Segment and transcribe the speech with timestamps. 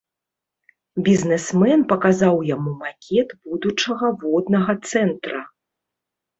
[1.07, 5.39] Бізнэсмен паказаў яму макет будучага воднага цэнтра.